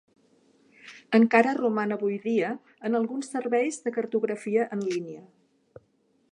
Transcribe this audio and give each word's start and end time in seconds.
Encara 1.17 1.51
roman 1.57 1.93
avui 1.97 2.17
dia 2.25 2.49
en 2.89 2.99
alguns 3.01 3.31
serveis 3.37 3.79
de 3.87 3.93
cartografia 3.99 4.69
en 4.79 4.85
línia. 4.91 5.25